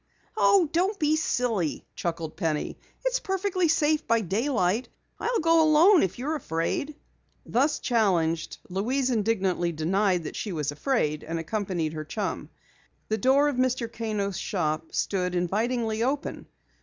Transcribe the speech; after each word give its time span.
"Oh, 0.35 0.67
don't 0.71 0.97
be 0.97 1.15
silly," 1.15 1.85
chuckled 1.95 2.35
Penny. 2.35 2.79
"It's 3.05 3.19
perfectly 3.19 3.67
safe 3.67 4.07
by 4.07 4.21
daylight. 4.21 4.89
I'll 5.19 5.41
go 5.41 5.61
alone 5.63 6.01
if 6.01 6.17
you're 6.17 6.33
afraid." 6.33 6.95
Thus 7.45 7.77
challenged, 7.77 8.57
Louise 8.67 9.11
indignantly 9.11 9.71
denied 9.71 10.23
that 10.23 10.35
she 10.35 10.53
was 10.53 10.71
afraid, 10.71 11.23
and 11.23 11.37
accompanied 11.37 11.93
her 11.93 12.03
chum. 12.03 12.49
The 13.09 13.19
door 13.19 13.47
of 13.47 13.57
Mr. 13.57 13.87
Kano's 13.93 14.39
shop 14.39 14.85
stood 14.91 15.35
invitingly 15.35 16.01
open. 16.01 16.47